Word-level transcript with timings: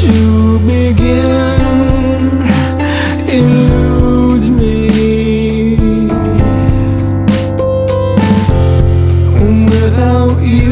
to 0.00 0.58
begin. 0.60 2.22
Eludes 3.28 4.48
me. 4.48 5.76
Without 9.72 10.40
you 10.40 10.71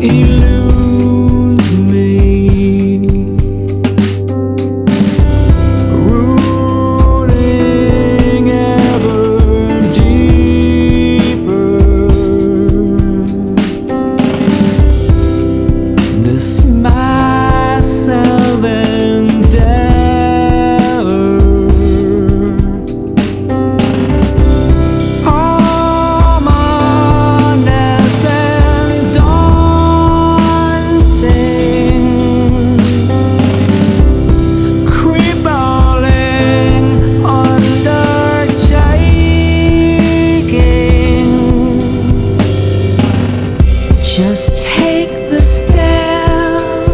Eludes 0.00 0.61
Just 44.14 44.66
take 44.66 45.08
the 45.30 45.40
step. 45.40 46.86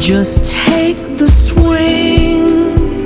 Just 0.00 0.46
take 0.50 0.96
the 1.18 1.26
swing. 1.28 3.04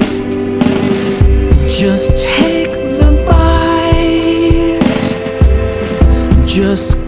Just 1.68 2.24
take 2.24 2.70
the 2.70 3.24
bite. 3.26 4.78
Just. 6.46 7.03